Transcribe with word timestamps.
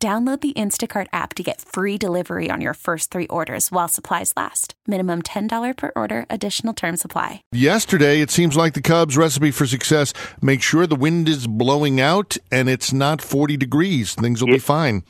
Download 0.00 0.40
the 0.40 0.52
Instacart 0.52 1.08
app 1.12 1.34
to 1.34 1.42
get 1.42 1.60
free 1.60 1.98
delivery 1.98 2.52
on 2.52 2.60
your 2.60 2.74
first 2.74 3.10
three 3.10 3.26
orders 3.26 3.72
while 3.72 3.88
supplies 3.88 4.32
last. 4.36 4.74
Minimum 4.86 5.22
$10 5.22 5.76
per 5.76 5.90
order, 5.96 6.24
additional 6.30 6.72
term 6.72 6.96
supply. 6.96 7.42
Yesterday, 7.50 8.20
it 8.20 8.30
seems 8.30 8.56
like 8.56 8.74
the 8.74 8.80
Cubs' 8.80 9.16
recipe 9.16 9.50
for 9.50 9.66
success 9.66 10.12
make 10.40 10.62
sure 10.62 10.86
the 10.86 10.94
wind 10.94 11.28
is 11.28 11.48
blowing 11.48 12.00
out 12.00 12.36
and 12.52 12.68
it's 12.68 12.92
not 12.92 13.20
40 13.20 13.56
degrees. 13.56 14.14
Things 14.14 14.40
will 14.40 14.52
be 14.52 14.60
fine. 14.60 15.02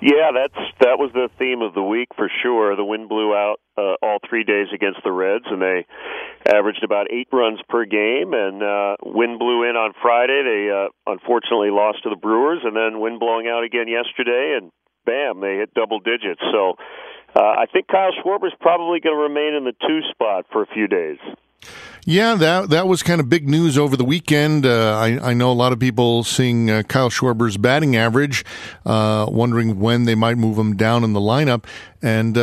Yeah, 0.00 0.30
that's 0.34 0.58
that 0.80 0.98
was 0.98 1.10
the 1.12 1.28
theme 1.38 1.60
of 1.60 1.74
the 1.74 1.82
week 1.82 2.08
for 2.16 2.30
sure. 2.42 2.74
The 2.74 2.84
wind 2.84 3.10
blew 3.10 3.34
out 3.34 3.60
uh, 3.76 3.94
all 4.02 4.18
three 4.28 4.44
days 4.44 4.68
against 4.74 5.00
the 5.04 5.12
Reds, 5.12 5.44
and 5.46 5.62
they 5.62 5.86
averaged 6.46 6.82
about 6.84 7.10
eight 7.10 7.28
runs 7.32 7.60
per 7.68 7.84
game. 7.84 8.32
And 8.34 8.62
uh, 8.62 8.96
wind 9.02 9.38
blew 9.38 9.68
in 9.68 9.76
on 9.76 9.92
Friday. 10.00 10.42
They 10.44 10.70
uh, 10.70 10.88
unfortunately 11.06 11.70
lost 11.70 12.02
to 12.04 12.10
the 12.10 12.16
Brewers, 12.16 12.60
and 12.64 12.76
then 12.76 13.00
wind 13.00 13.20
blowing 13.20 13.48
out 13.48 13.64
again 13.64 13.88
yesterday, 13.88 14.58
and 14.60 14.70
bam, 15.04 15.40
they 15.40 15.56
hit 15.56 15.74
double 15.74 16.00
digits. 16.00 16.40
So 16.52 16.74
uh, 17.34 17.40
I 17.40 17.66
think 17.72 17.88
Kyle 17.88 18.12
Schwarber's 18.22 18.54
probably 18.60 19.00
going 19.00 19.16
to 19.16 19.22
remain 19.22 19.54
in 19.54 19.64
the 19.64 19.74
two 19.86 20.00
spot 20.10 20.46
for 20.52 20.62
a 20.62 20.66
few 20.66 20.86
days. 20.86 21.18
Yeah, 22.04 22.34
that 22.34 22.70
that 22.70 22.88
was 22.88 23.04
kind 23.04 23.20
of 23.20 23.28
big 23.28 23.48
news 23.48 23.78
over 23.78 23.96
the 23.96 24.04
weekend. 24.04 24.66
Uh, 24.66 24.98
I, 24.98 25.30
I 25.30 25.34
know 25.34 25.52
a 25.52 25.54
lot 25.54 25.72
of 25.72 25.78
people 25.78 26.24
seeing 26.24 26.68
uh, 26.68 26.82
Kyle 26.82 27.10
Schwarber's 27.10 27.56
batting 27.56 27.94
average, 27.94 28.44
uh, 28.84 29.26
wondering 29.28 29.78
when 29.78 30.04
they 30.04 30.16
might 30.16 30.36
move 30.36 30.58
him 30.58 30.76
down 30.76 31.04
in 31.04 31.12
the 31.12 31.20
lineup. 31.20 31.64
And 32.02 32.36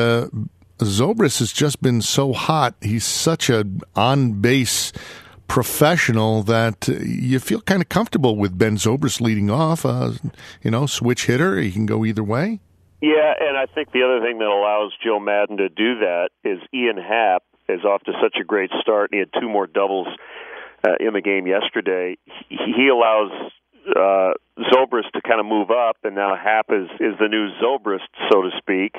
Zobrist 0.85 1.39
has 1.39 1.51
just 1.51 1.81
been 1.81 2.01
so 2.01 2.33
hot. 2.33 2.75
He's 2.81 3.05
such 3.05 3.49
a 3.49 3.65
on 3.95 4.33
base 4.41 4.91
professional 5.47 6.43
that 6.43 6.87
uh, 6.87 6.93
you 6.93 7.39
feel 7.39 7.61
kind 7.61 7.81
of 7.81 7.89
comfortable 7.89 8.35
with 8.35 8.57
Ben 8.57 8.77
Zobrist 8.77 9.19
leading 9.21 9.49
off. 9.49 9.85
Uh, 9.85 10.13
you 10.61 10.71
know, 10.71 10.85
switch 10.85 11.25
hitter. 11.25 11.57
He 11.57 11.71
can 11.71 11.85
go 11.85 12.05
either 12.05 12.23
way. 12.23 12.59
Yeah, 13.01 13.33
and 13.39 13.57
I 13.57 13.65
think 13.73 13.91
the 13.91 14.03
other 14.03 14.19
thing 14.25 14.39
that 14.39 14.47
allows 14.47 14.91
Joe 15.03 15.19
Maddon 15.19 15.57
to 15.57 15.69
do 15.69 15.99
that 15.99 16.29
is 16.43 16.59
Ian 16.73 16.97
Happ 16.97 17.43
is 17.69 17.85
off 17.85 18.03
to 18.03 18.13
such 18.21 18.35
a 18.41 18.43
great 18.43 18.71
start, 18.81 19.11
he 19.13 19.19
had 19.19 19.29
two 19.39 19.47
more 19.47 19.67
doubles 19.67 20.07
uh, 20.85 20.95
in 20.99 21.13
the 21.13 21.21
game 21.21 21.47
yesterday. 21.47 22.17
He, 22.49 22.89
allows 22.89 23.31
uh, 23.95 24.33
Zobrist 24.73 25.11
to 25.13 25.21
kind 25.21 25.39
of 25.39 25.45
move 25.45 25.69
up, 25.69 25.97
and 26.03 26.15
now 26.15 26.35
Happ 26.35 26.67
is 26.69 26.89
is 26.99 27.17
the 27.19 27.27
new 27.27 27.49
Zobrist, 27.61 28.09
so 28.29 28.41
to 28.41 28.49
speak. 28.57 28.95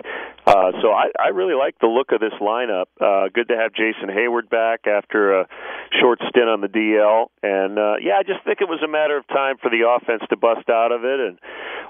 Uh, 0.51 0.73
so 0.83 0.91
I, 0.91 1.11
I 1.17 1.29
really 1.29 1.55
like 1.55 1.79
the 1.79 1.87
look 1.87 2.11
of 2.11 2.19
this 2.19 2.33
lineup. 2.41 2.87
Uh, 3.01 3.29
good 3.33 3.47
to 3.49 3.57
have 3.57 3.73
Jason 3.73 4.09
Heyward 4.09 4.51
back 4.51 4.89
after 4.89 5.43
a 5.43 5.47
short 6.01 6.19
stint 6.29 6.49
on 6.49 6.61
the 6.61 6.67
DL, 6.67 7.27
and 7.45 7.79
uh, 7.79 7.95
yeah, 8.03 8.15
I 8.19 8.25
just 8.25 8.43
think 8.45 8.61
it 8.61 8.69
was 8.69 8.83
a 8.83 8.89
matter 8.89 9.17
of 9.17 9.29
time 9.29 9.59
for 9.63 9.71
the 9.71 9.87
offense 9.87 10.23
to 10.29 10.37
bust 10.37 10.69
out 10.69 10.91
of 10.91 11.05
it, 11.05 11.21
and 11.21 11.39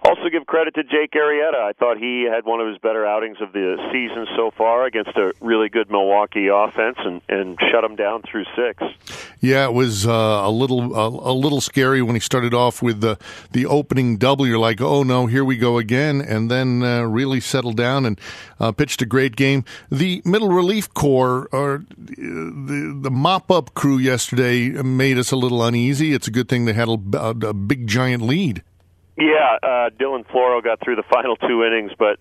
also 0.05 0.29
give 0.31 0.45
credit 0.45 0.75
to 0.75 0.83
Jake 0.83 1.13
Arrieta. 1.13 1.57
I 1.57 1.73
thought 1.73 1.97
he 1.97 2.29
had 2.31 2.45
one 2.45 2.61
of 2.61 2.69
his 2.69 2.77
better 2.79 3.07
outings 3.07 3.39
of 3.41 3.55
the 3.55 3.77
season 3.93 4.27
so 4.37 4.51
far 4.51 4.85
against 4.85 5.17
a 5.17 5.33
really 5.41 5.71
good 5.71 5.91
Milwaukee 5.91 6.49
offense, 6.49 6.99
and 6.99 7.23
and 7.31 7.59
shut 7.73 7.83
him 7.83 7.97
down 7.97 8.21
through 8.31 8.45
six. 8.55 8.83
Yeah, 9.41 9.65
it 9.65 9.73
was 9.73 10.07
uh, 10.07 10.11
a 10.13 10.51
little 10.51 10.95
a, 10.95 11.33
a 11.33 11.35
little 11.35 11.63
scary 11.63 12.03
when 12.03 12.15
he 12.15 12.21
started 12.21 12.53
off 12.53 12.83
with 12.83 13.01
the 13.01 13.17
the 13.53 13.65
opening 13.65 14.19
double. 14.19 14.47
You're 14.47 14.59
like, 14.59 14.83
oh 14.83 15.03
no, 15.03 15.25
here 15.25 15.47
we 15.47 15.57
go 15.57 15.79
again, 15.79 16.21
and 16.21 16.51
then 16.51 16.83
uh, 16.83 17.05
really 17.05 17.41
settled 17.41 17.79
down 17.79 18.05
and 18.05 18.21
uh, 18.59 18.73
pitched 18.73 19.03
a 19.03 19.07
great 19.07 19.37
game. 19.37 19.65
The 19.91 20.23
middle 20.25 20.49
relief 20.49 20.93
corps 20.95 21.49
or 21.53 21.75
uh, 21.75 21.79
the 21.99 22.99
the 23.03 23.11
mop 23.11 23.51
up 23.51 23.75
crew 23.75 23.99
yesterday 23.99 24.69
made 24.83 25.19
us 25.19 25.31
a 25.31 25.37
little 25.37 25.63
uneasy. 25.63 26.13
It's 26.15 26.27
a 26.27 26.31
good 26.31 26.49
thing 26.49 26.65
they 26.65 26.73
had 26.73 26.89
a, 26.89 27.19
a 27.19 27.55
big 27.55 27.87
giant 27.87 28.23
lead. 28.23 28.63
Yeah, 29.17 29.59
uh, 29.63 29.91
Dylan 29.91 30.25
Floro 30.27 30.63
got 30.65 30.81
through 30.81 30.97
the 30.97 31.03
final 31.11 31.37
two 31.37 31.65
innings, 31.65 31.93
but 31.99 32.19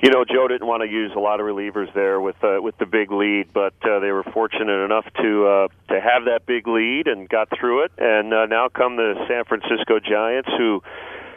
you 0.00 0.10
know, 0.10 0.24
Joe 0.24 0.46
didn't 0.46 0.66
want 0.66 0.82
to 0.82 0.88
use 0.88 1.10
a 1.16 1.18
lot 1.18 1.40
of 1.40 1.46
relievers 1.46 1.92
there 1.92 2.20
with 2.20 2.36
uh, 2.42 2.58
with 2.60 2.78
the 2.78 2.86
big 2.86 3.10
lead, 3.10 3.52
but 3.52 3.74
uh, 3.82 3.98
they 3.98 4.12
were 4.12 4.22
fortunate 4.22 4.84
enough 4.84 5.06
to 5.20 5.46
uh, 5.46 5.68
to 5.92 6.00
have 6.00 6.26
that 6.26 6.46
big 6.46 6.68
lead 6.68 7.08
and 7.08 7.28
got 7.28 7.48
through 7.58 7.84
it. 7.84 7.92
And 7.98 8.32
uh, 8.32 8.46
now 8.46 8.68
come 8.68 8.96
the 8.96 9.14
San 9.26 9.44
Francisco 9.44 9.98
Giants, 9.98 10.48
who 10.56 10.82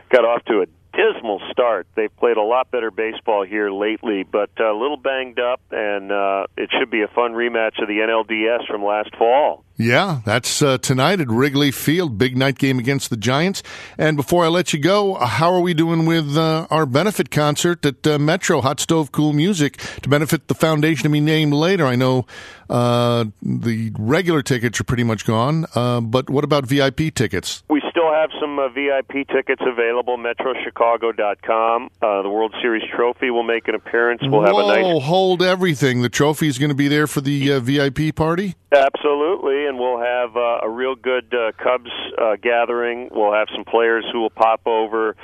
got 0.10 0.26
off 0.26 0.46
to 0.46 0.62
a 0.62 0.66
dismal 0.94 1.42
start. 1.52 1.88
They've 1.96 2.16
played 2.18 2.38
a 2.38 2.42
lot 2.42 2.72
better 2.72 2.92
baseball 2.92 3.46
here 3.46 3.72
lately, 3.72 4.24
but 4.24 4.50
a 4.60 4.74
little 4.74 4.98
banged 4.98 5.40
up, 5.40 5.62
and 5.72 6.12
uh, 6.12 6.48
it 6.58 6.70
should 6.78 6.90
be 6.90 7.02
a 7.02 7.08
fun 7.08 7.34
rematch 7.34 7.82
of 7.82 7.88
the 7.88 8.00
NLDS 8.00 8.68
from 8.68 8.84
last 8.84 9.16
fall. 9.16 9.64
Yeah, 9.78 10.22
that's 10.26 10.62
uh, 10.62 10.78
tonight 10.78 11.22
at 11.22 11.28
Wrigley 11.28 11.72
Field, 11.72 12.18
big 12.18 12.38
night 12.38 12.60
game 12.60 12.78
against 12.78 13.10
the 13.10 13.18
Giants. 13.18 13.64
And 13.98 14.16
before 14.16 14.46
I 14.46 14.48
let 14.48 14.74
you 14.74 14.80
go, 14.80 15.16
how 15.16 15.52
are 15.54 15.60
we 15.60 15.74
doing 15.74 16.06
with 16.06 16.38
uh, 16.38 16.68
our 16.70 16.86
benefit 16.86 17.32
concert 17.32 17.84
at 17.84 18.06
uh, 18.06 18.20
Metro 18.20 18.62
Hot 18.62 18.80
Stove 18.80 19.12
Cool 19.12 19.34
Music 19.34 19.78
to 20.04 20.10
benefit 20.10 20.50
the 20.50 20.54
foundation 20.54 21.04
to 21.04 21.10
be 21.10 21.20
named 21.20 21.54
later? 21.54 21.88
I 21.88 21.96
know 21.96 22.28
uh, 22.70 23.26
the 23.42 23.92
regular 23.98 24.44
tickets 24.44 24.80
are 24.80 24.84
pretty 24.84 25.04
much 25.04 25.26
gone, 25.26 25.66
uh, 25.74 26.00
but 26.00 26.30
what 26.30 26.44
about 26.44 26.66
VIP 26.66 27.16
tickets? 27.16 27.64
We 27.68 27.81
still 28.02 28.14
have 28.14 28.30
some 28.40 28.58
uh, 28.60 28.70
VIP 28.70 29.28
tickets 29.28 29.62
available. 29.66 30.18
MetroChicago.com. 30.18 31.90
Uh, 32.02 32.22
the 32.22 32.30
World 32.30 32.54
Series 32.62 32.84
trophy 32.96 33.30
will 33.30 33.44
make 33.44 33.68
an 33.68 33.76
appearance. 33.76 34.22
We'll 34.24 34.42
Whoa, 34.42 34.66
have 34.66 34.78
a 34.78 34.82
nice. 34.82 35.04
hold 35.04 35.42
everything. 35.42 36.02
The 36.02 36.10
trophy 36.10 36.48
is 36.48 36.58
going 36.58 36.70
to 36.70 36.76
be 36.76 36.88
there 36.88 37.08
for 37.08 37.22
the 37.22 37.54
uh, 37.54 37.60
VIP 37.60 38.16
party. 38.16 38.56
Absolutely, 38.72 39.68
and 39.68 39.78
we'll 39.78 40.00
have 40.00 40.36
uh, 40.36 40.60
a 40.64 40.70
real 40.70 40.96
good 40.96 41.34
uh, 41.34 41.52
Cubs 41.62 41.92
uh, 42.18 42.38
gathering. 42.42 43.10
We'll 43.12 43.34
have 43.34 43.48
some 43.54 43.66
players 43.66 44.06
who 44.12 44.22
will 44.22 44.30
pop 44.30 44.62
over. 44.66 45.16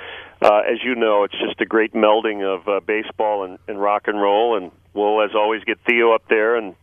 Uh, 0.42 0.60
as 0.60 0.84
you 0.84 0.94
know, 0.94 1.24
it's 1.24 1.38
just 1.40 1.60
a 1.62 1.66
great 1.66 1.94
melding 1.94 2.44
of 2.44 2.68
uh, 2.68 2.80
baseball 2.86 3.44
and, 3.44 3.58
and 3.68 3.82
rock 3.82 4.04
and 4.08 4.22
roll, 4.22 4.56
and 4.56 4.72
we'll, 4.94 5.24
as 5.24 5.32
always, 5.34 5.64
get 5.64 5.80
Theo 5.88 6.14
up 6.14 6.24
there 6.30 6.56
and 6.56 6.76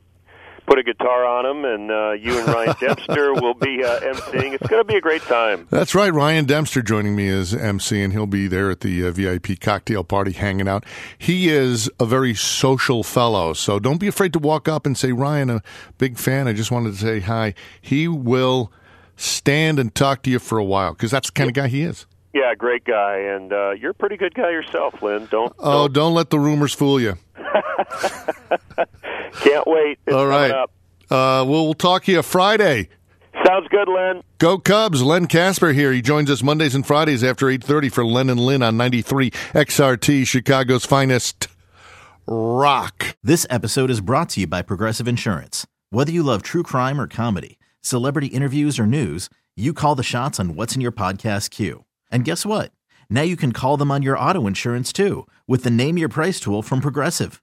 put 0.66 0.78
a 0.78 0.82
guitar 0.82 1.24
on 1.24 1.46
him, 1.46 1.64
and 1.64 1.90
uh, 1.90 2.12
you 2.12 2.38
and 2.38 2.48
Ryan 2.48 2.74
Dempster 2.80 3.34
will 3.34 3.54
be 3.54 3.84
uh, 3.84 4.00
emceeing. 4.00 4.54
It's 4.54 4.66
going 4.66 4.80
to 4.82 4.84
be 4.84 4.96
a 4.96 5.00
great 5.00 5.22
time. 5.22 5.66
That's 5.70 5.94
right. 5.94 6.12
Ryan 6.12 6.44
Dempster 6.44 6.82
joining 6.82 7.16
me 7.16 7.28
as 7.28 7.54
MC, 7.54 8.02
and 8.02 8.12
he'll 8.12 8.26
be 8.26 8.46
there 8.46 8.70
at 8.70 8.80
the 8.80 9.06
uh, 9.06 9.10
VIP 9.12 9.60
cocktail 9.60 10.04
party 10.04 10.32
hanging 10.32 10.68
out. 10.68 10.84
He 11.18 11.48
is 11.48 11.90
a 12.00 12.06
very 12.06 12.34
social 12.34 13.02
fellow, 13.02 13.52
so 13.52 13.78
don't 13.78 13.98
be 13.98 14.08
afraid 14.08 14.32
to 14.32 14.38
walk 14.38 14.68
up 14.68 14.86
and 14.86 14.96
say, 14.96 15.12
Ryan, 15.12 15.50
a 15.50 15.62
big 15.98 16.18
fan. 16.18 16.48
I 16.48 16.52
just 16.52 16.70
wanted 16.70 16.92
to 16.92 16.98
say 16.98 17.20
hi. 17.20 17.54
He 17.80 18.08
will 18.08 18.72
stand 19.16 19.78
and 19.78 19.94
talk 19.94 20.22
to 20.22 20.30
you 20.30 20.38
for 20.38 20.58
a 20.58 20.64
while 20.64 20.92
because 20.92 21.10
that's 21.10 21.28
the 21.28 21.34
kind 21.34 21.48
of 21.48 21.54
guy 21.54 21.68
he 21.68 21.82
is. 21.82 22.06
Yeah, 22.32 22.52
great 22.56 22.84
guy, 22.84 23.18
and 23.18 23.52
uh, 23.52 23.70
you're 23.70 23.92
a 23.92 23.94
pretty 23.94 24.16
good 24.16 24.34
guy 24.34 24.50
yourself, 24.50 25.00
Lin. 25.02 25.28
Don't. 25.30 25.52
Oh, 25.56 25.86
don't, 25.86 25.92
don't 25.92 26.14
let 26.14 26.30
the 26.30 26.38
rumors 26.40 26.74
fool 26.74 27.00
you. 27.00 27.16
Can't 29.40 29.66
wait. 29.66 29.98
It's 30.06 30.14
All 30.14 30.26
right. 30.26 30.50
up. 30.50 30.70
Uh, 31.10 31.44
we'll, 31.46 31.64
we'll 31.64 31.74
talk 31.74 32.04
to 32.04 32.12
you 32.12 32.22
Friday. 32.22 32.88
Sounds 33.46 33.66
good, 33.68 33.88
Len. 33.88 34.22
Go 34.38 34.58
Cubs! 34.58 35.02
Len 35.02 35.26
Kasper 35.26 35.72
here. 35.72 35.92
He 35.92 36.00
joins 36.00 36.30
us 36.30 36.42
Mondays 36.42 36.74
and 36.74 36.86
Fridays 36.86 37.24
after 37.24 37.50
eight 37.50 37.64
thirty 37.64 37.88
for 37.88 38.04
Len 38.06 38.30
and 38.30 38.38
Lin 38.40 38.62
on 38.62 38.76
ninety 38.76 39.02
three 39.02 39.30
XRT, 39.30 40.26
Chicago's 40.26 40.84
finest 40.84 41.48
rock. 42.26 43.16
This 43.22 43.46
episode 43.50 43.90
is 43.90 44.00
brought 44.00 44.30
to 44.30 44.40
you 44.40 44.46
by 44.46 44.62
Progressive 44.62 45.08
Insurance. 45.08 45.66
Whether 45.90 46.12
you 46.12 46.22
love 46.22 46.42
true 46.42 46.62
crime 46.62 47.00
or 47.00 47.06
comedy, 47.06 47.58
celebrity 47.80 48.28
interviews 48.28 48.78
or 48.78 48.86
news, 48.86 49.28
you 49.56 49.72
call 49.74 49.94
the 49.94 50.02
shots 50.02 50.40
on 50.40 50.54
what's 50.54 50.74
in 50.74 50.80
your 50.80 50.92
podcast 50.92 51.50
queue. 51.50 51.84
And 52.10 52.24
guess 52.24 52.46
what? 52.46 52.72
Now 53.10 53.22
you 53.22 53.36
can 53.36 53.52
call 53.52 53.76
them 53.76 53.90
on 53.90 54.02
your 54.02 54.18
auto 54.18 54.46
insurance 54.46 54.92
too 54.92 55.26
with 55.46 55.64
the 55.64 55.70
Name 55.70 55.98
Your 55.98 56.08
Price 56.08 56.40
tool 56.40 56.62
from 56.62 56.80
Progressive. 56.80 57.42